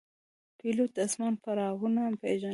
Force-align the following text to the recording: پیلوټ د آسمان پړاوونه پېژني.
پیلوټ 0.59 0.89
د 0.95 0.97
آسمان 1.07 1.33
پړاوونه 1.43 2.03
پېژني. 2.21 2.49